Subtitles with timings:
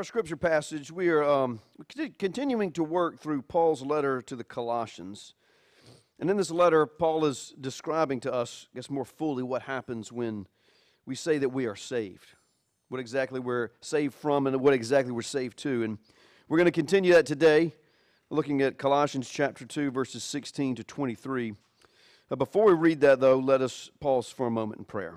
[0.00, 1.60] our scripture passage, we are um,
[2.18, 5.34] continuing to work through Paul's letter to the Colossians.
[6.18, 10.10] And in this letter, Paul is describing to us, I guess more fully, what happens
[10.10, 10.46] when
[11.04, 12.24] we say that we are saved.
[12.88, 15.82] What exactly we're saved from and what exactly we're saved to.
[15.82, 15.98] And
[16.48, 17.74] we're going to continue that today,
[18.30, 21.52] looking at Colossians chapter 2, verses 16 to 23.
[22.30, 25.16] But before we read that, though, let us pause for a moment in prayer.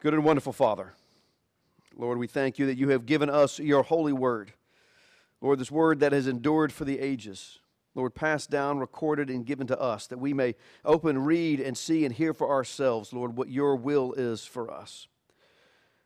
[0.00, 0.94] Good and wonderful Father,
[1.98, 4.52] Lord, we thank you that you have given us your holy word.
[5.40, 7.58] Lord, this word that has endured for the ages.
[7.94, 12.04] Lord, passed down, recorded, and given to us, that we may open, read, and see
[12.04, 15.08] and hear for ourselves, Lord, what your will is for us.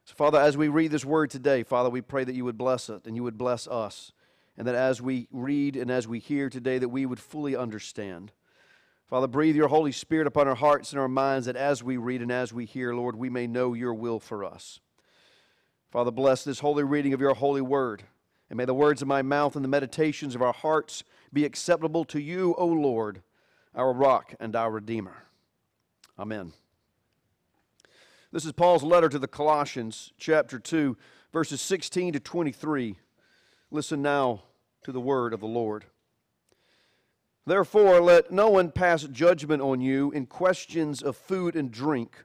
[0.06, 2.88] So, Father, as we read this word today, Father, we pray that you would bless
[2.88, 4.12] it and you would bless us,
[4.56, 8.32] and that as we read and as we hear today, that we would fully understand.
[9.06, 12.22] Father, breathe your Holy Spirit upon our hearts and our minds that as we read
[12.22, 14.80] and as we hear, Lord, we may know your will for us.
[15.92, 18.04] Father, bless this holy reading of your holy word.
[18.48, 21.04] And may the words of my mouth and the meditations of our hearts
[21.34, 23.20] be acceptable to you, O Lord,
[23.74, 25.24] our rock and our Redeemer.
[26.18, 26.54] Amen.
[28.32, 30.96] This is Paul's letter to the Colossians, chapter 2,
[31.30, 32.96] verses 16 to 23.
[33.70, 34.44] Listen now
[34.84, 35.84] to the word of the Lord.
[37.44, 42.24] Therefore, let no one pass judgment on you in questions of food and drink,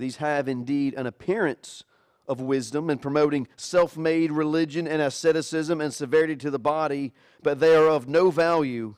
[0.00, 1.84] These have indeed an appearance
[2.26, 7.12] of wisdom in promoting self made religion and asceticism and severity to the body,
[7.42, 8.96] but they are of no value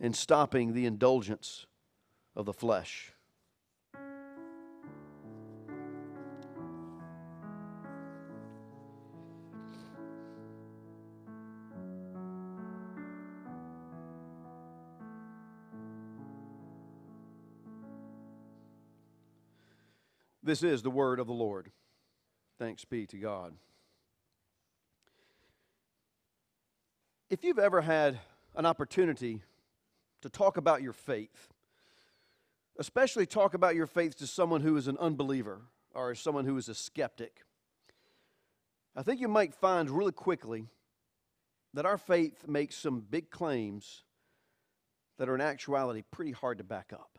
[0.00, 1.66] in stopping the indulgence
[2.34, 3.13] of the flesh.
[20.44, 21.72] This is the word of the Lord.
[22.58, 23.54] Thanks be to God.
[27.30, 28.20] If you've ever had
[28.54, 29.40] an opportunity
[30.20, 31.48] to talk about your faith,
[32.78, 35.62] especially talk about your faith to someone who is an unbeliever
[35.94, 37.40] or someone who is a skeptic.
[38.94, 40.66] I think you might find really quickly
[41.72, 44.02] that our faith makes some big claims
[45.16, 47.13] that are in actuality pretty hard to back up.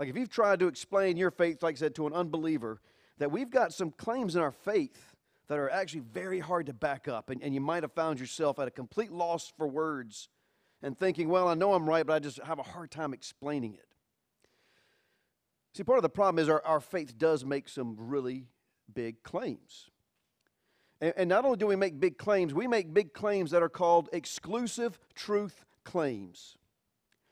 [0.00, 2.80] Like if you've tried to explain your faith, like I said, to an unbeliever,
[3.18, 5.14] that we've got some claims in our faith
[5.48, 8.58] that are actually very hard to back up, and, and you might have found yourself
[8.58, 10.30] at a complete loss for words
[10.82, 13.74] and thinking, well, I know I'm right, but I just have a hard time explaining
[13.74, 13.84] it.
[15.74, 18.46] See, part of the problem is our, our faith does make some really
[18.94, 19.90] big claims.
[21.02, 23.68] And, and not only do we make big claims, we make big claims that are
[23.68, 26.56] called exclusive truth claims.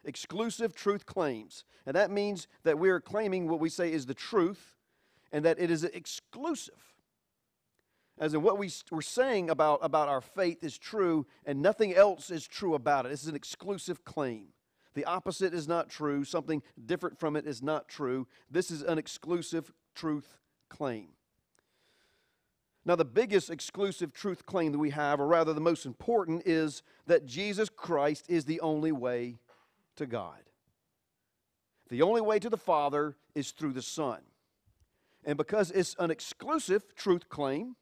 [0.04, 1.64] Exclusive truth claims.
[1.86, 4.76] And that means that we are claiming what we say is the truth
[5.32, 6.94] and that it is exclusive.
[8.18, 12.30] As in what we, we're saying about, about our faith is true, and nothing else
[12.30, 13.10] is true about it.
[13.10, 14.48] This is an exclusive claim.
[14.94, 16.24] The opposite is not true.
[16.24, 18.26] Something different from it is not true.
[18.50, 20.38] This is an exclusive truth
[20.68, 21.10] claim.
[22.84, 26.82] Now, the biggest exclusive truth claim that we have, or rather the most important, is
[27.06, 29.36] that Jesus Christ is the only way
[29.98, 30.40] to God.
[31.90, 34.20] The only way to the Father is through the Son.
[35.24, 37.76] And because it's an exclusive truth claim,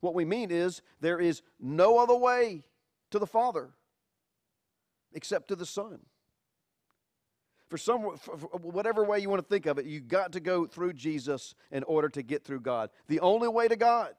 [0.00, 2.64] what we mean is there is no other way
[3.10, 3.70] to the Father
[5.12, 6.00] except to the Son.
[7.68, 10.66] For some, for whatever way you want to think of it, you got to go
[10.66, 12.90] through Jesus in order to get through God.
[13.08, 14.12] The only way to God.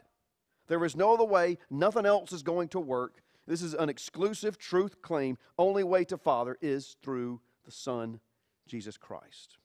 [0.68, 1.58] There is no other way.
[1.70, 3.22] Nothing else is going to work.
[3.48, 5.38] This is an exclusive truth claim.
[5.58, 8.20] Only way to Father is through the Son,
[8.68, 9.58] Jesus Christ.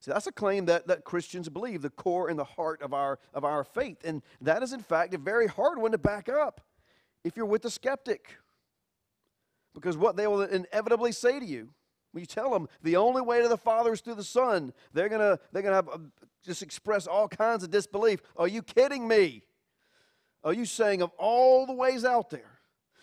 [0.00, 3.20] See, that's a claim that, that Christians believe, the core and the heart of our,
[3.32, 3.98] of our faith.
[4.04, 6.60] And that is, in fact, a very hard one to back up
[7.24, 8.36] if you're with a skeptic.
[9.74, 11.68] Because what they will inevitably say to you,
[12.10, 15.08] when you tell them the only way to the Father is through the Son, they're
[15.08, 15.98] going to they're gonna have, uh,
[16.44, 18.20] just express all kinds of disbelief.
[18.36, 19.44] Are you kidding me?
[20.44, 22.58] Are you saying of all the ways out there,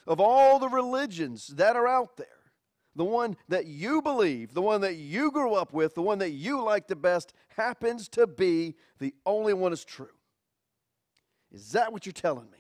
[0.06, 2.28] of all the religions that are out there,
[2.96, 6.32] the one that you believe, the one that you grew up with, the one that
[6.32, 10.08] you like the best, happens to be the only one that's true.
[11.52, 12.58] Is that what you're telling me?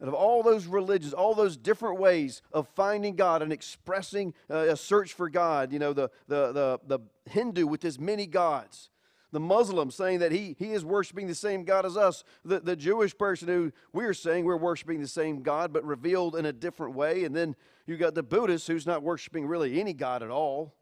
[0.00, 4.66] And of all those religions, all those different ways of finding God and expressing uh,
[4.70, 8.90] a search for God, you know, the, the, the, the Hindu with his many gods,
[9.32, 12.76] the Muslim saying that he, he is worshiping the same God as us, the, the
[12.76, 16.94] Jewish person who we're saying we're worshiping the same God but revealed in a different
[16.94, 17.56] way, and then
[17.86, 20.74] you got the Buddhist who's not worshiping really any God at all.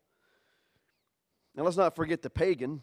[1.56, 2.82] And let's not forget the pagan.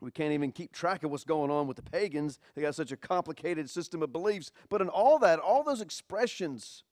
[0.00, 2.38] We can't even keep track of what's going on with the pagans.
[2.54, 4.50] They got such a complicated system of beliefs.
[4.68, 6.82] But in all that, all those expressions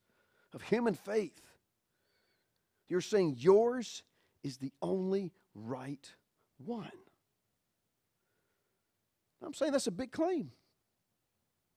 [0.55, 1.41] of human faith,
[2.89, 4.05] you're saying yours
[4.45, 6.09] is the only right
[6.65, 6.91] one.
[9.43, 10.51] I'm saying that's a big claim.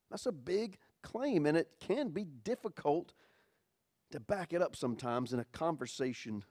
[0.09, 3.13] That's a big claim, and it can be difficult
[4.11, 6.43] to back it up sometimes in a conversation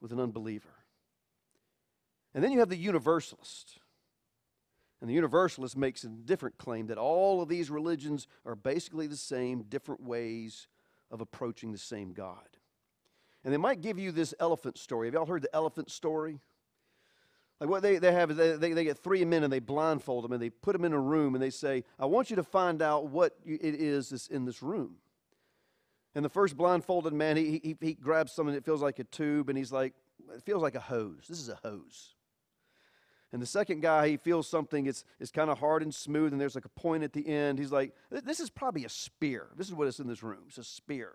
[0.00, 0.84] with an unbeliever.
[2.34, 3.78] And then you have the universalist.
[5.00, 9.16] And the universalist makes a different claim that all of these religions are basically the
[9.16, 10.68] same, different ways
[11.10, 12.58] of approaching the same God.
[13.42, 15.06] And they might give you this elephant story.
[15.06, 16.40] Have y'all heard the elephant story?
[17.60, 20.24] Like what they, they have is they, they, they, get three men and they blindfold
[20.24, 22.42] them and they put them in a room and they say, I want you to
[22.42, 24.96] find out what it is that's in this room.
[26.14, 29.50] And the first blindfolded man, he, he, he grabs something that feels like a tube
[29.50, 29.92] and he's like,
[30.34, 31.26] it feels like a hose.
[31.28, 32.14] This is a hose.
[33.32, 36.40] And the second guy, he feels something, it's, it's kind of hard and smooth, and
[36.40, 37.60] there's like a point at the end.
[37.60, 39.48] He's like, this is probably a spear.
[39.56, 40.40] This is what is in this room.
[40.48, 41.12] It's a spear.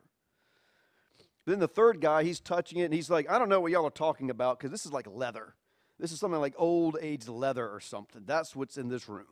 [1.46, 3.86] Then the third guy, he's touching it, and he's like, I don't know what y'all
[3.86, 5.56] are talking about because this is like leather.
[6.00, 8.24] This is something like old age leather or something.
[8.26, 9.26] That's what's in this room.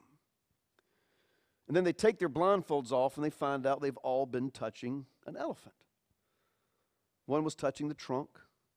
[1.68, 5.06] And then they take their blindfolds off and they find out they've all been touching
[5.26, 5.76] an elephant.
[7.26, 8.30] One was touching the trunk,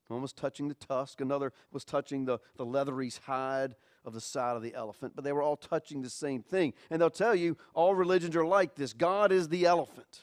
[0.09, 3.75] one was touching the tusk, another was touching the, the leathery hide
[4.05, 6.75] of the side of the elephant, but they were all touching the same thing.
[6.91, 10.21] And they'll tell you all religions are like this God is the elephant.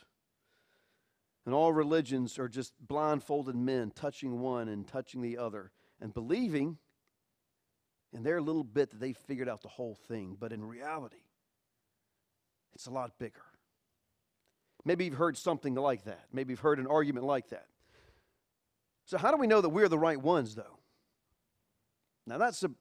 [1.45, 6.77] And all religions are just blindfolded men touching one and touching the other and believing
[8.13, 10.37] in their little bit that they figured out the whole thing.
[10.39, 11.23] But in reality,
[12.75, 13.41] it's a lot bigger.
[14.85, 16.25] Maybe you've heard something like that.
[16.31, 17.67] Maybe you've heard an argument like that.
[19.05, 20.79] So, how do we know that we're the right ones, though?
[22.25, 22.71] Now, that's a,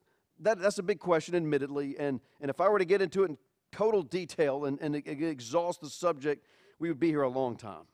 [0.40, 1.96] that, that's a big question, admittedly.
[1.99, 3.38] And, and if I were to get into it in
[3.73, 6.46] total detail and, and exhaust the subject,
[6.79, 7.87] we would be here a long time.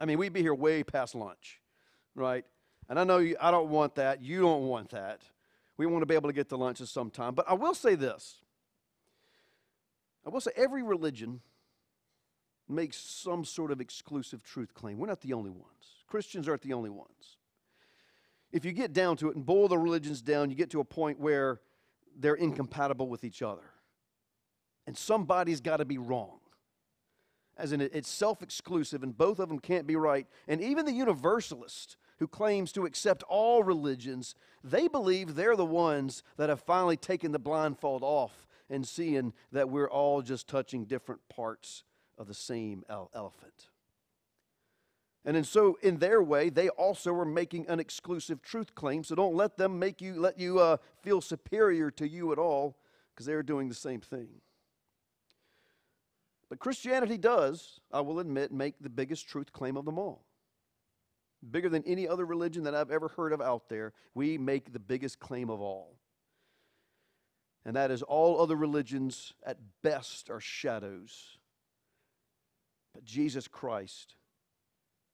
[0.00, 1.60] I mean, we'd be here way past lunch,
[2.14, 2.44] right?
[2.88, 4.22] And I know you, I don't want that.
[4.22, 5.22] You don't want that.
[5.82, 7.34] We want to be able to get to lunch at some time.
[7.34, 8.38] But I will say this
[10.24, 11.40] I will say every religion
[12.68, 14.98] makes some sort of exclusive truth claim.
[14.98, 16.04] We're not the only ones.
[16.06, 17.36] Christians aren't the only ones.
[18.52, 20.84] If you get down to it and boil the religions down, you get to a
[20.84, 21.60] point where
[22.16, 23.64] they're incompatible with each other.
[24.86, 26.38] And somebody's got to be wrong.
[27.56, 30.28] As in, it's self exclusive, and both of them can't be right.
[30.46, 36.22] And even the universalist who claims to accept all religions, they believe they're the ones
[36.36, 41.20] that have finally taken the blindfold off and seeing that we're all just touching different
[41.28, 41.82] parts
[42.16, 43.66] of the same elephant.
[45.24, 49.02] And then so in their way, they also are making an exclusive truth claim.
[49.02, 52.76] So don't let them make you let you uh, feel superior to you at all,
[53.12, 54.28] because they're doing the same thing.
[56.48, 60.24] But Christianity does, I will admit, make the biggest truth claim of them all.
[61.50, 64.78] Bigger than any other religion that I've ever heard of out there, we make the
[64.78, 65.96] biggest claim of all
[67.64, 71.38] and that is all other religions at best are shadows.
[72.92, 74.16] But Jesus Christ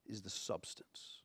[0.07, 1.23] is the substance.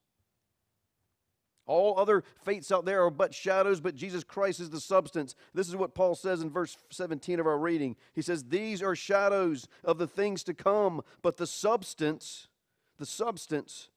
[1.66, 5.34] All other faiths out there are but shadows, but Jesus Christ is the substance.
[5.54, 7.96] This is what Paul says in verse 17 of our reading.
[8.14, 12.50] He says, These are shadows of the things to come, but the substance,
[12.98, 13.88] the substance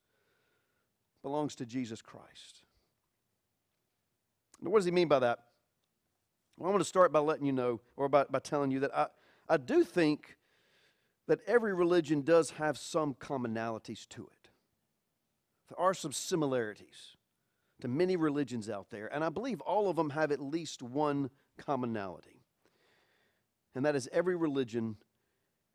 [1.27, 2.63] belongs to Jesus Christ.
[4.61, 5.41] Now, what does he mean by that?
[6.57, 8.97] Well, I'm going to start by letting you know, or by, by telling you that
[8.97, 9.09] I,
[9.49, 10.37] I do think
[11.27, 14.51] that every religion does have some commonalities to it.
[15.69, 17.17] There are some similarities.
[17.81, 21.31] to many religions out there, and I believe all of them have at least one
[21.59, 22.45] commonality.
[23.75, 24.97] And that is every religion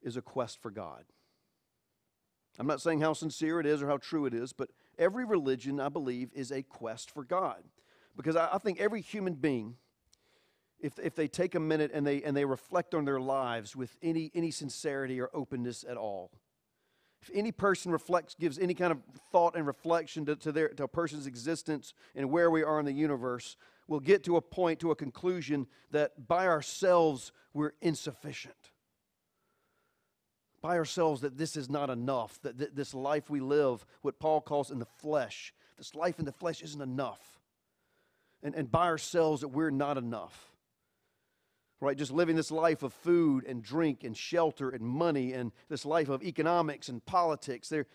[0.01, 1.03] is a quest for God.
[2.57, 4.69] I'm not saying how sincere it is or how true it is, but
[5.01, 7.63] every religion, I believe, is a quest for God.
[8.15, 9.75] Because I, I think every human being,
[10.79, 13.97] if, if they take a minute and they, and they reflect on their lives with
[14.01, 16.31] any, any sincerity or openness at all,
[17.21, 18.99] if any person reflects, gives any kind of
[19.31, 22.85] thought and reflection to, to, their, to a person's existence and where we are in
[22.85, 28.71] the universe, we'll get to a point, to a conclusion that by ourselves we're insufficient.
[30.61, 34.41] By ourselves, that this is not enough, that th- this life we live, what Paul
[34.41, 37.39] calls in the flesh, this life in the flesh isn't enough.
[38.43, 40.51] And, and by ourselves, that we're not enough
[41.81, 41.97] right?
[41.97, 46.09] Just living this life of food and drink and shelter and money and this life
[46.09, 47.67] of economics and politics.
[47.67, 47.87] There,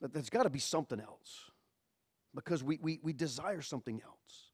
[0.00, 1.50] there's got to be something else
[2.34, 4.50] because we, we, we desire something else.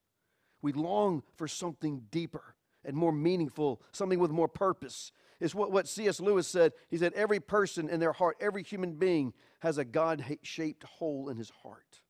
[0.62, 2.54] We long for something deeper
[2.84, 5.10] and more meaningful, something with more purpose.
[5.40, 6.20] It's what, what C.S.
[6.20, 6.72] Lewis said.
[6.88, 11.28] He said, Every person in their heart, every human being has a God shaped hole
[11.28, 12.00] in his heart.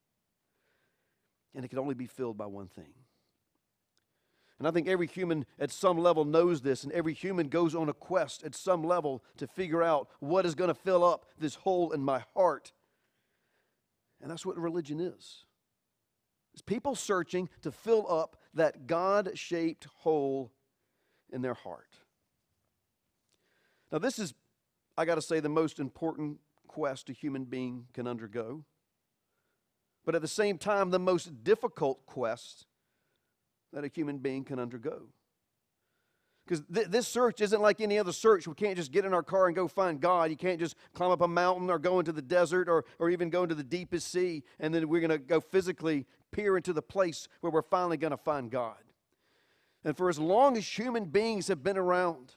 [1.55, 2.93] And it can only be filled by one thing
[4.59, 7.89] and I think every human at some level knows this, and every human goes on
[7.89, 11.57] a quest at some level to figure out what is going to fill up this
[11.57, 12.73] hole in my heart.
[14.23, 15.45] And that's what religion is.
[16.55, 20.53] It's people searching to fill up that God shaped hole
[21.31, 21.99] in their heart.
[23.97, 24.35] Now, this is,
[24.99, 26.37] I got to say, the most important
[26.69, 28.63] quest a human being can undergo.
[30.05, 32.67] But at the same time, the most difficult quest
[33.73, 35.05] that a human being can undergo.
[36.45, 38.47] Because th- this search isn't like any other search.
[38.47, 40.29] We can't just get in our car and go find God.
[40.29, 43.31] You can't just climb up a mountain or go into the desert or, or even
[43.31, 46.83] go into the deepest sea and then we're going to go physically peer into the
[46.83, 48.77] place where we're finally going to find God.
[49.87, 52.35] And for as long as human beings have been around,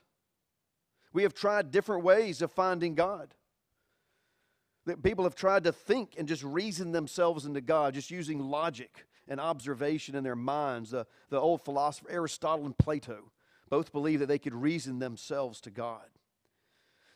[1.13, 3.33] we have tried different ways of finding God.
[4.85, 9.05] That people have tried to think and just reason themselves into God, just using logic
[9.27, 10.91] and observation in their minds.
[10.91, 13.31] The, the old philosopher Aristotle and Plato
[13.69, 16.05] both believed that they could reason themselves to God.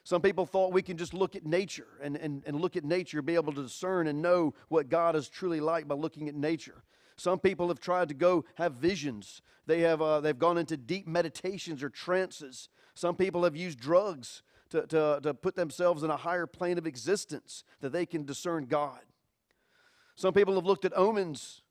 [0.03, 3.21] Some people thought we can just look at nature and, and, and look at nature,
[3.21, 6.83] be able to discern and know what God is truly like by looking at nature.
[7.15, 9.41] Some people have tried to go have visions.
[9.65, 12.69] They have uh, they've gone into deep meditations or trances.
[12.93, 16.87] Some people have used drugs to, to, to put themselves in a higher plane of
[16.87, 19.01] existence that they can discern God.
[20.15, 21.63] Some people have looked at omens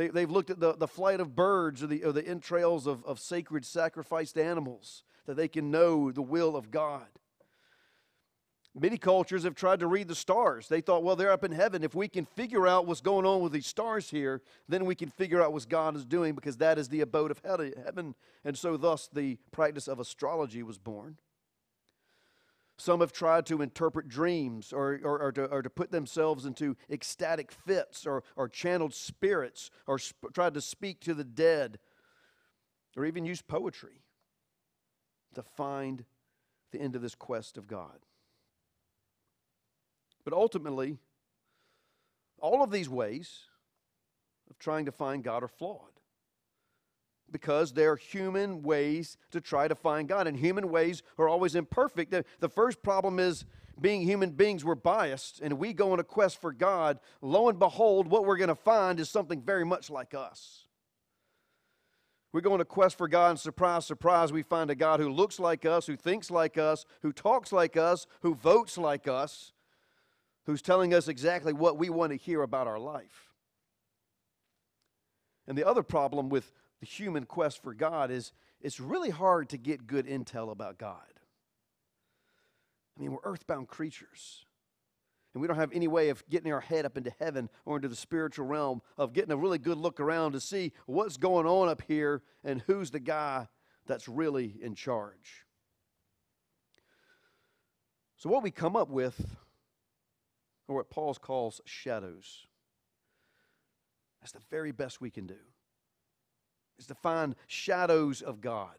[0.00, 3.04] they, they've looked at the, the flight of birds or the, or the entrails of,
[3.04, 7.06] of sacred sacrificed animals that they can know the will of God.
[8.78, 10.68] Many cultures have tried to read the stars.
[10.68, 11.82] They thought, well, they're up in heaven.
[11.82, 15.10] If we can figure out what's going on with these stars here, then we can
[15.10, 18.14] figure out what God is doing because that is the abode of heaven.
[18.44, 21.16] And so, thus, the practice of astrology was born.
[22.78, 26.76] Some have tried to interpret dreams or, or, or, to, or to put themselves into
[26.88, 31.78] ecstatic fits or, channeled spirits or sp- tried to speak to the dead
[32.96, 34.00] or even use poetry
[35.34, 36.04] to find
[36.70, 37.98] the end of this quest of God.
[40.24, 40.98] But ultimately,
[42.40, 43.40] all of these ways
[44.50, 45.90] of trying to find God are flawed
[47.30, 50.26] because they're human ways to try to find God.
[50.26, 52.14] And human ways are always imperfect.
[52.40, 53.44] The, first problem is
[53.80, 56.98] being human beings, we're biased, and we go on a quest for God.
[57.22, 60.66] Lo and behold, what we're going to find is something very much like us.
[62.32, 65.10] We go on a quest for God, and surprise, surprise, we find a God who
[65.10, 69.52] looks like us, who thinks like us, who talks like us, who votes like us,
[70.50, 73.32] who's telling us exactly what we want to hear about our life.
[75.46, 79.56] And the other problem with the human quest for God is it's really hard to
[79.56, 81.14] get good intel about God.
[82.96, 84.44] I mean, we're earthbound creatures.
[85.32, 87.88] And we don't have any way of getting our head up into heaven or into
[87.88, 91.68] the spiritual realm, of getting a really good look around to see what's going on
[91.68, 93.46] up here and who's the guy
[93.86, 95.46] that's really in charge.
[98.16, 99.36] So, what we come up with
[100.70, 102.46] are what Paul calls shadows.
[104.20, 105.36] That's the very best we can do
[106.78, 108.74] is to find shadows of God.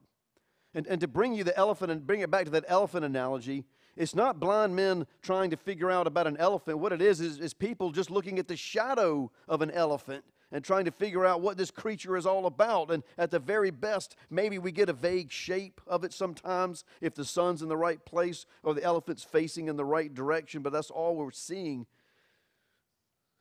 [0.74, 3.65] And, and to bring you the elephant and bring it back to that elephant analogy,
[3.95, 6.79] it's not blind men trying to figure out about an elephant.
[6.79, 10.63] What it is, is, is people just looking at the shadow of an elephant and
[10.63, 12.91] trying to figure out what this creature is all about.
[12.91, 17.15] And at the very best, maybe we get a vague shape of it sometimes if
[17.15, 20.74] the sun's in the right place or the elephant's facing in the right direction, but
[20.74, 21.86] that's all we're seeing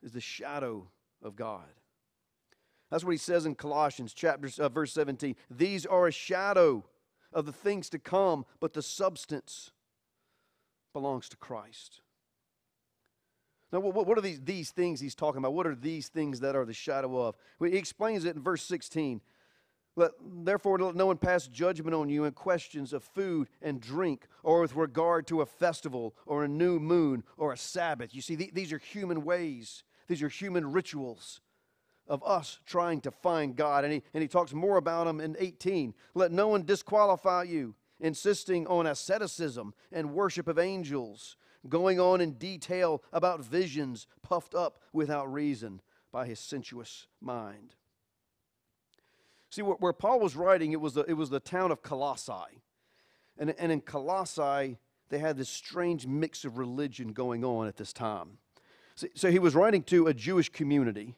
[0.03, 0.89] is the shadow
[1.23, 1.69] of God.
[2.91, 5.37] That's what he says in Colossians chapter uh, verse 17.
[5.51, 6.85] These are a shadow
[7.33, 9.71] of the things to come, but the substance
[10.93, 12.01] belongs to Christ.
[13.73, 15.55] Now, what are these, these things he's talking about?
[15.55, 17.37] What are these things that are the shadow of?
[17.61, 19.21] He explains it in verse 16.
[19.97, 24.27] Let, therefore, let no one pass judgment on you in questions of food and drink,
[24.43, 28.15] or with regard to a festival, or a new moon, or a Sabbath.
[28.15, 31.41] You see, th- these are human ways, these are human rituals
[32.09, 33.85] of us trying to find God.
[33.85, 35.95] And he, and he talks more about them in 18.
[36.15, 41.37] Let no one disqualify you, insisting on asceticism and worship of angels,
[41.69, 45.81] going on in detail about visions puffed up without reason
[46.13, 47.75] by his sensuous mind.
[49.51, 52.63] See, where, where Paul was writing, it was the, it was the town of Colossae.
[53.39, 57.93] And, and in Colossae, they had this strange mix of religion going on at this
[57.93, 58.39] time.
[58.95, 61.17] So, so he was writing to a Jewish community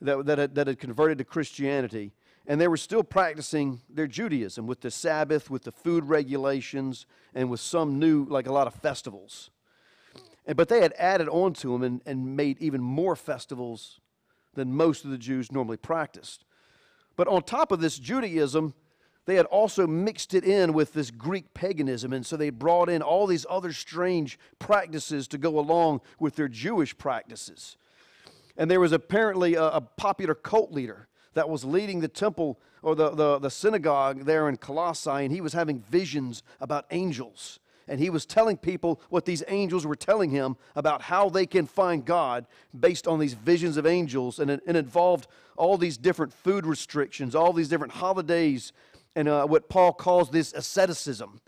[0.00, 2.12] that, that, had, that had converted to Christianity,
[2.46, 7.50] and they were still practicing their Judaism with the Sabbath, with the food regulations, and
[7.50, 9.50] with some new, like a lot of festivals.
[10.46, 14.00] And, but they had added on to them and, and made even more festivals
[14.54, 16.44] than most of the Jews normally practiced.
[17.16, 18.74] But on top of this Judaism,
[19.26, 22.12] they had also mixed it in with this Greek paganism.
[22.12, 26.48] And so they brought in all these other strange practices to go along with their
[26.48, 27.76] Jewish practices.
[28.56, 32.94] And there was apparently a, a popular cult leader that was leading the temple or
[32.94, 37.58] the, the, the synagogue there in Colossae, and he was having visions about angels.
[37.88, 41.66] And he was telling people what these angels were telling him about how they can
[41.66, 42.46] find God
[42.78, 44.38] based on these visions of angels.
[44.38, 48.72] And it, it involved all these different food restrictions, all these different holidays,
[49.14, 51.40] and uh, what Paul calls this asceticism,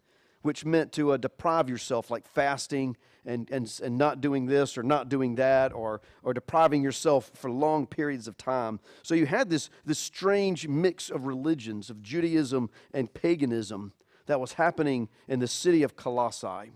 [0.42, 4.83] which meant to uh, deprive yourself, like fasting and, and, and not doing this or
[4.83, 8.80] not doing that or, or depriving yourself for long periods of time.
[9.02, 13.92] So you had this, this strange mix of religions, of Judaism and paganism
[14.28, 16.73] that was happening in the city of Colossae.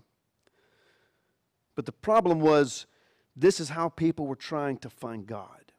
[1.75, 2.85] But the problem was
[3.35, 5.71] this is how people were trying to find God.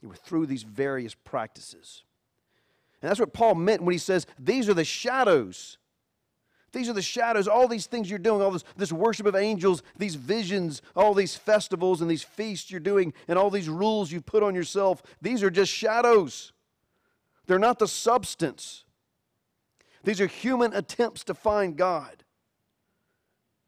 [0.00, 2.02] They were through these various practices.
[3.02, 5.78] And that's what Paul meant when he says, These are the shadows
[6.76, 9.82] these are the shadows, all these things you're doing, all this, this worship of angels,
[9.96, 14.26] these visions, all these festivals and these feasts you're doing, and all these rules you've
[14.26, 15.02] put on yourself.
[15.22, 16.52] These are just shadows.
[17.46, 18.84] They're not the substance.
[20.04, 22.24] These are human attempts to find God.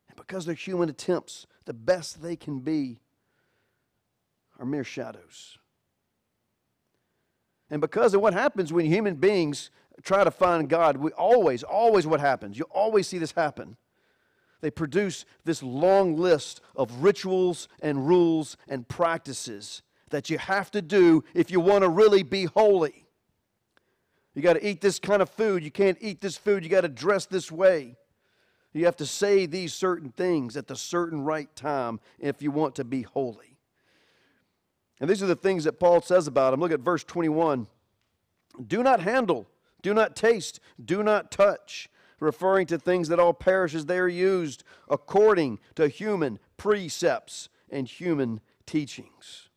[0.09, 3.01] And because they're human attempts, the best they can be
[4.59, 5.59] are mere shadows.
[7.71, 9.71] And because of what happens when human beings
[10.03, 13.77] try to find God, we always, always what happens, you always see this happen.
[14.61, 20.83] They produce this long list of rituals and rules and practices that you have to
[20.83, 23.08] do if you want to really be holy.
[24.39, 25.65] You got to eat this kind of food.
[25.65, 26.63] You can't eat this food.
[26.63, 27.97] You got to dress this way.
[28.73, 32.77] You have to say these certain things at the certain right time if you want
[32.77, 33.59] to be holy.
[35.01, 36.61] And these are the things that Paul says about them.
[36.61, 37.67] Look at verse 21.
[38.67, 39.47] Do not handle
[39.83, 41.89] do not taste, do not touch,
[42.21, 47.87] referring to things that all perish as they are used according to human precepts and
[47.87, 49.48] human teachings.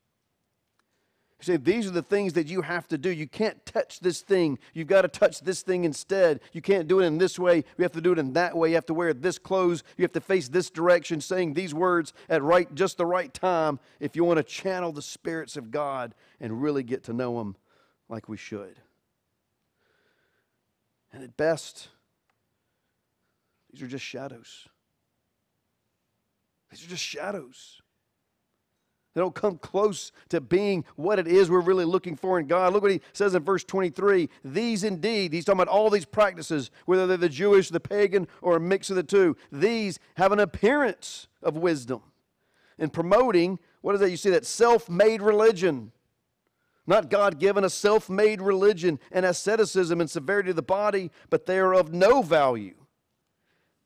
[1.41, 3.09] You say, these are the things that you have to do.
[3.09, 4.59] You can't touch this thing.
[4.73, 6.39] You've got to touch this thing instead.
[6.53, 7.57] You can't do it in this way.
[7.77, 8.69] You have to do it in that way.
[8.69, 9.83] You have to wear this clothes.
[9.97, 13.79] You have to face this direction, saying these words at right, just the right time
[13.99, 17.55] if you want to channel the spirits of God and really get to know Him
[18.07, 18.79] like we should.
[21.11, 21.87] And at best,
[23.71, 24.67] these are just shadows.
[26.69, 27.81] These are just shadows.
[29.13, 32.71] They don't come close to being what it is we're really looking for in God.
[32.71, 34.29] Look what he says in verse 23.
[34.45, 38.55] These indeed, he's talking about all these practices, whether they're the Jewish, the pagan, or
[38.55, 39.35] a mix of the two.
[39.51, 42.01] These have an appearance of wisdom.
[42.77, 44.11] In promoting, what is that?
[44.11, 45.91] You see that self made religion
[46.87, 51.45] not God given, a self made religion and asceticism and severity of the body, but
[51.45, 52.75] they are of no value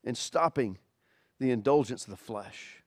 [0.04, 0.78] in stopping
[1.40, 2.84] the indulgence of the flesh.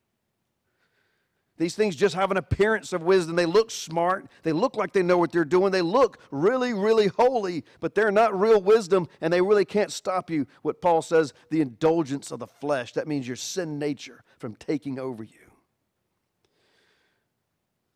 [1.58, 3.34] These things just have an appearance of wisdom.
[3.34, 4.28] They look smart.
[4.44, 5.72] They look like they know what they're doing.
[5.72, 10.30] They look really, really holy, but they're not real wisdom, and they really can't stop
[10.30, 10.46] you.
[10.62, 12.92] What Paul says, the indulgence of the flesh.
[12.92, 15.34] That means your sin nature from taking over you.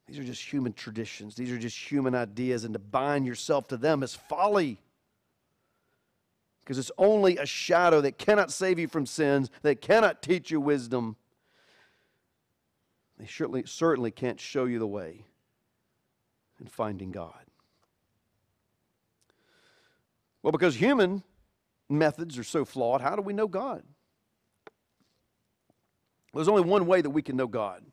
[0.08, 3.76] These are just human traditions, these are just human ideas, and to bind yourself to
[3.76, 4.80] them is folly.
[6.64, 10.60] Because it's only a shadow that cannot save you from sins, that cannot teach you
[10.60, 11.16] wisdom.
[13.22, 15.26] They certainly, certainly can't show you the way
[16.60, 17.44] in finding God.
[20.42, 21.22] Well, because human
[21.88, 23.84] methods are so flawed, how do we know God?
[26.34, 27.84] There's only one way that we can know God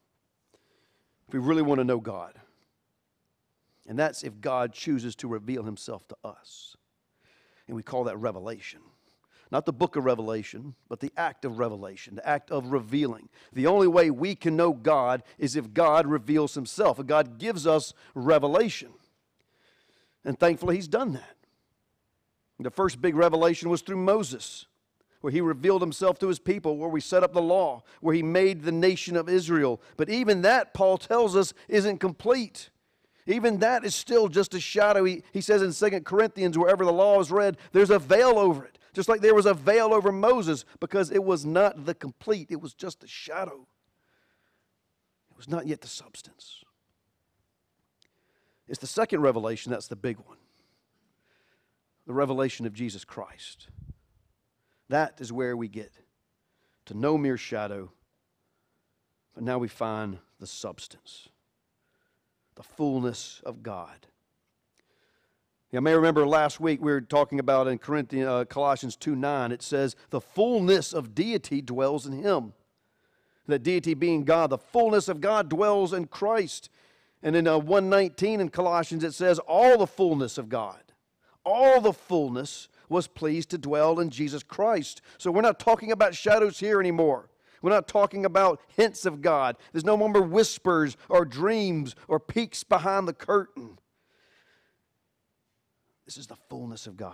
[1.27, 2.33] if we really want to know God.
[3.87, 6.75] And that's if God chooses to reveal himself to us.
[7.67, 8.79] And we call that revelation.
[9.51, 13.29] Not the book of Revelation, but the act of revelation, the act of revealing.
[13.51, 17.65] The only way we can know God is if God reveals himself, if God gives
[17.65, 18.89] us revelation.
[20.23, 21.35] And thankfully, he's done that.
[22.59, 24.65] The first big revelation was through Moses,
[25.21, 28.21] where he revealed himself to his people, where we set up the law, where he
[28.21, 29.81] made the nation of Israel.
[29.97, 32.69] But even that, Paul tells us, isn't complete.
[33.25, 35.05] Even that is still just a shadow.
[35.05, 38.65] He, he says in Second Corinthians, wherever the law is read, there's a veil over
[38.65, 38.78] it.
[38.93, 42.61] Just like there was a veil over Moses, because it was not the complete, it
[42.61, 43.67] was just a shadow.
[45.31, 46.63] It was not yet the substance.
[48.67, 50.37] It's the second revelation that's the big one
[52.09, 53.67] the revelation of Jesus Christ.
[54.89, 55.91] That is where we get
[56.85, 57.91] to no mere shadow,
[59.35, 61.29] but now we find the substance,
[62.55, 64.07] the fullness of God.
[65.71, 69.51] You may remember last week we were talking about in Corinthians, uh, Colossians 2 9,
[69.51, 72.53] it says, The fullness of deity dwells in him.
[73.47, 76.69] That deity being God, the fullness of God dwells in Christ.
[77.21, 80.81] And in uh, 119 in Colossians, it says, All the fullness of God
[81.49, 85.01] all the fullness was pleased to dwell in Jesus Christ.
[85.17, 87.29] So we're not talking about shadows here anymore.
[87.61, 89.57] We're not talking about hints of God.
[89.71, 93.79] There's no longer whispers or dreams or peeks behind the curtain.
[96.09, 97.13] This is the fullness of God.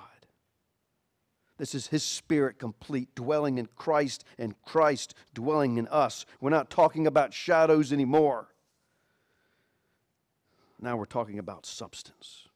[1.57, 6.25] This is His Spirit complete, dwelling in Christ and Christ dwelling in us.
[6.39, 8.47] We're not talking about shadows anymore.
[10.79, 12.47] Now we're talking about substance.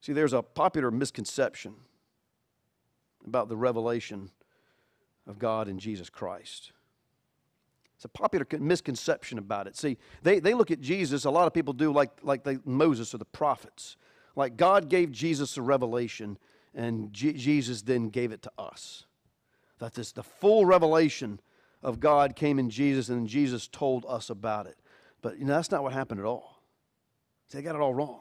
[0.00, 1.74] See, there's a popular misconception
[3.24, 4.32] about the revelation
[5.24, 6.72] of God in Jesus Christ.
[8.02, 9.76] It's a popular misconception about it.
[9.76, 13.14] See, they, they look at Jesus, a lot of people do like, like they, Moses
[13.14, 13.96] or the prophets.
[14.34, 16.36] Like God gave Jesus a revelation,
[16.74, 19.04] and G- Jesus then gave it to us.
[19.78, 21.38] That this, the full revelation
[21.80, 24.78] of God came in Jesus, and Jesus told us about it.
[25.20, 26.60] But you know, that's not what happened at all.
[27.46, 28.18] See, they got it all wrong.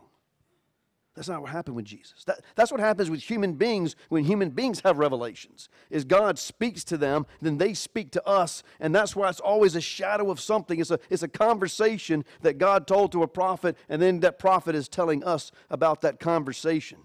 [1.16, 2.24] That's not what happened with Jesus.
[2.24, 5.68] That, that's what happens with human beings when human beings have revelations.
[5.90, 9.76] Is God speaks to them, then they speak to us, and that's why it's always
[9.76, 10.80] a shadow of something.
[10.80, 14.74] It's a, it's a conversation that God told to a prophet, and then that prophet
[14.74, 17.00] is telling us about that conversation.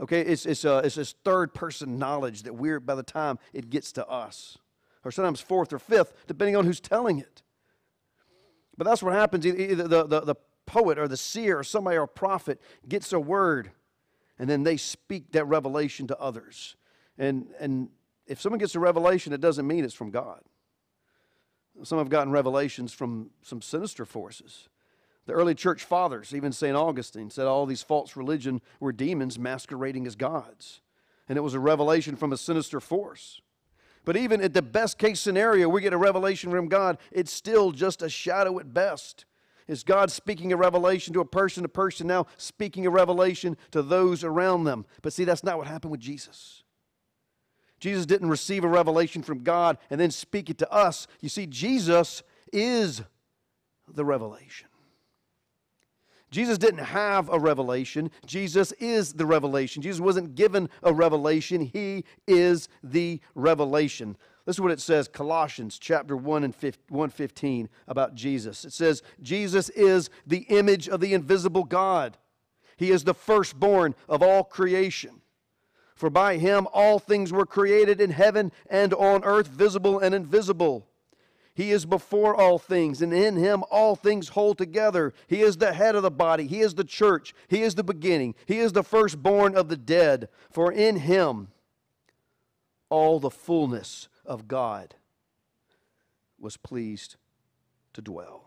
[0.00, 3.70] Okay, it's, it's, a, it's this third person knowledge that we're, by the time it
[3.70, 4.56] gets to us,
[5.04, 7.42] or sometimes fourth or fifth, depending on who's telling it.
[8.76, 9.44] But that's what happens.
[9.44, 13.70] The, the, the poet or the seer or somebody or prophet gets a word
[14.38, 16.76] and then they speak that revelation to others.
[17.18, 17.88] And, and
[18.26, 20.40] if someone gets a revelation, it doesn't mean it's from God.
[21.82, 24.68] Some have gotten revelations from some sinister forces.
[25.26, 26.76] The early church fathers, even St.
[26.76, 30.80] Augustine, said all these false religion were demons masquerading as gods.
[31.28, 33.40] And it was a revelation from a sinister force.
[34.04, 37.72] But even at the best case scenario, we get a revelation from God, it's still
[37.72, 39.24] just a shadow at best.
[39.68, 43.82] Is God speaking a revelation to a person, a person now speaking a revelation to
[43.82, 44.86] those around them?
[45.02, 46.62] But see, that's not what happened with Jesus.
[47.80, 51.06] Jesus didn't receive a revelation from God and then speak it to us.
[51.20, 53.02] You see, Jesus is
[53.92, 54.68] the revelation.
[56.30, 58.10] Jesus didn't have a revelation.
[58.24, 59.82] Jesus is the revelation.
[59.82, 61.60] Jesus wasn't given a revelation.
[61.60, 64.16] He is the revelation.
[64.46, 66.54] This is what it says, Colossians chapter 1 and
[66.88, 68.64] 115 about Jesus.
[68.64, 72.16] It says, Jesus is the image of the invisible God.
[72.76, 75.20] He is the firstborn of all creation.
[75.96, 80.86] For by him all things were created in heaven and on earth, visible and invisible.
[81.52, 85.14] He is before all things, and in him all things hold together.
[85.26, 86.46] He is the head of the body.
[86.46, 87.34] He is the church.
[87.48, 88.34] He is the beginning.
[88.44, 90.28] He is the firstborn of the dead.
[90.50, 91.48] For in him
[92.90, 94.94] all the fullness of God
[96.38, 97.16] was pleased
[97.94, 98.44] to dwell.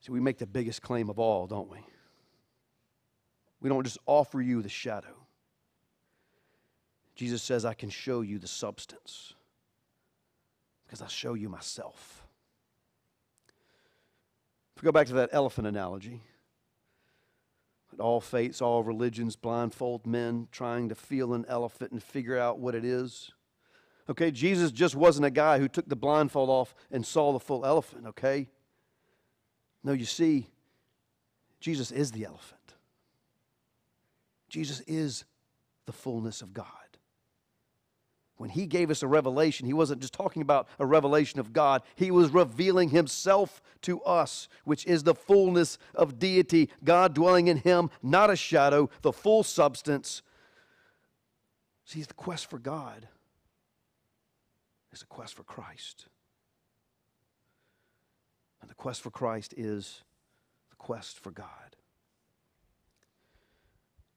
[0.00, 1.78] See, we make the biggest claim of all, don't we?
[3.60, 5.26] We don't just offer you the shadow.
[7.14, 9.34] Jesus says, I can show you the substance
[10.86, 12.26] because I'll show you myself.
[14.74, 16.22] If we go back to that elephant analogy,
[18.00, 22.74] all faiths, all religions blindfold men trying to feel an elephant and figure out what
[22.74, 23.32] it is.
[24.08, 27.64] Okay, Jesus just wasn't a guy who took the blindfold off and saw the full
[27.64, 28.48] elephant, okay?
[29.84, 30.48] No, you see,
[31.60, 32.58] Jesus is the elephant.
[34.48, 35.24] Jesus is
[35.86, 36.66] the fullness of God.
[38.40, 41.82] When he gave us a revelation, he wasn't just talking about a revelation of God,
[41.94, 47.58] he was revealing himself to us, which is the fullness of deity, God dwelling in
[47.58, 50.22] him, not a shadow, the full substance.
[51.84, 53.08] See, the quest for God
[54.90, 56.06] is a quest for Christ.
[58.62, 60.00] And the quest for Christ is
[60.70, 61.76] the quest for God.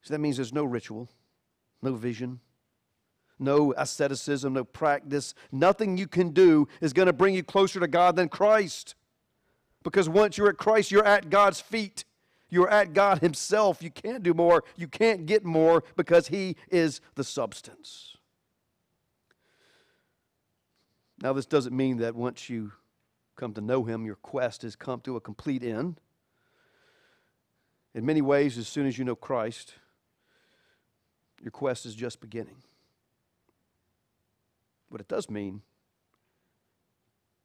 [0.00, 1.10] So that means there's no ritual,
[1.82, 2.40] no vision,
[3.38, 5.34] no asceticism, no practice.
[5.50, 8.94] Nothing you can do is going to bring you closer to God than Christ.
[9.82, 12.04] Because once you're at Christ, you're at God's feet.
[12.48, 13.82] You're at God Himself.
[13.82, 14.64] You can't do more.
[14.76, 18.16] You can't get more because He is the substance.
[21.20, 22.72] Now, this doesn't mean that once you
[23.36, 26.00] come to know Him, your quest has come to a complete end.
[27.94, 29.74] In many ways, as soon as you know Christ,
[31.42, 32.56] your quest is just beginning.
[34.88, 35.62] What it does mean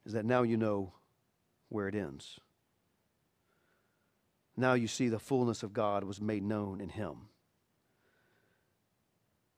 [0.06, 0.93] is that now you know
[1.69, 2.39] where it ends.
[4.58, 7.30] Now you see the fullness of God was made known in Him.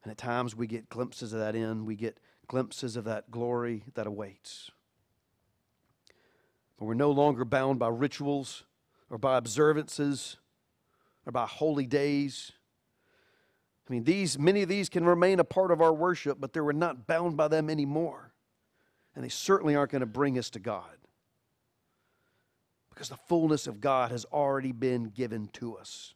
[0.04, 3.84] And at times we get glimpses of that end, we get glimpses of that glory
[3.94, 4.72] that awaits.
[6.78, 8.64] But we're no longer bound by rituals
[9.10, 10.38] or by observances
[11.26, 12.52] or by holy days.
[13.92, 16.72] I mean, these, many of these can remain a part of our worship, but we're
[16.72, 18.32] not bound by them anymore.
[19.14, 20.96] And they certainly aren't going to bring us to God.
[22.90, 26.14] Because the fullness of God has already been given to us.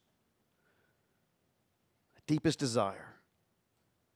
[2.15, 3.15] The deepest desire,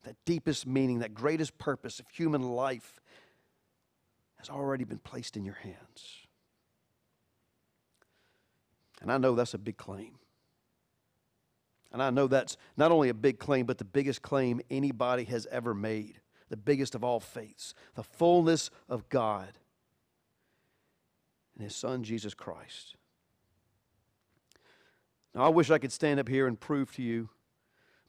[0.05, 3.01] that deepest meaning, that greatest purpose of human life
[4.37, 6.15] has already been placed in your hands.
[9.01, 10.13] And I know that's a big claim.
[11.91, 15.47] And I know that's not only a big claim, but the biggest claim anybody has
[15.51, 19.57] ever made, the biggest of all faiths, the fullness of God
[21.59, 22.95] and His Son, Jesus Christ.
[25.35, 27.29] Now, I wish I could stand up here and prove to you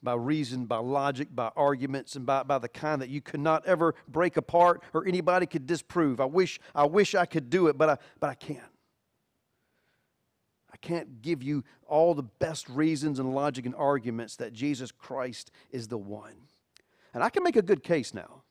[0.02, 3.66] by reason, by logic, by arguments, and by, by the kind that you could not
[3.66, 6.20] ever break apart or anybody could disprove.
[6.20, 8.62] I wish, I wish I could do it, but I, but I can't
[10.80, 15.88] can't give you all the best reasons and logic and arguments that Jesus Christ is
[15.88, 16.34] the one.
[17.12, 18.42] And I can make a good case now.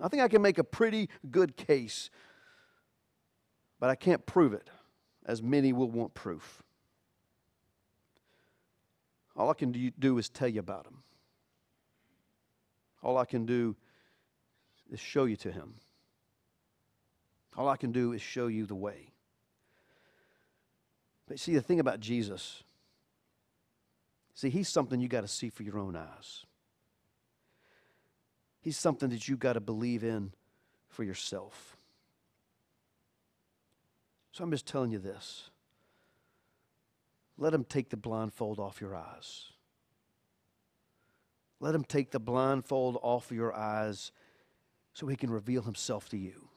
[0.00, 2.10] I think I can make a pretty good case,
[3.80, 4.68] but I can't prove it,
[5.24, 6.62] as many will want proof.
[9.36, 11.02] All I can do is tell you about him.
[13.02, 13.76] All I can do
[14.90, 15.74] is show you to him.
[17.56, 19.12] All I can do is show you the way.
[21.26, 22.62] But see, the thing about Jesus,
[24.34, 26.44] see, he's something you got to see for your own eyes.
[28.60, 30.32] He's something that you got to believe in
[30.88, 31.76] for yourself.
[34.32, 35.50] So I'm just telling you this.
[37.38, 39.52] Let him take the blindfold off your eyes.
[41.60, 44.12] Let him take the blindfold off of your eyes
[44.94, 46.48] so he can reveal himself to you.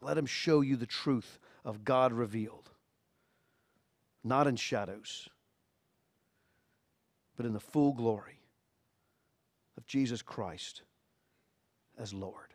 [0.00, 2.70] Let him show you the truth of God revealed,
[4.24, 5.28] not in shadows,
[7.36, 8.40] but in the full glory
[9.76, 10.82] of Jesus Christ
[11.98, 12.54] as Lord.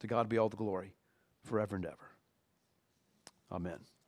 [0.00, 0.94] To God be all the glory
[1.42, 2.10] forever and ever.
[3.50, 3.78] Amen.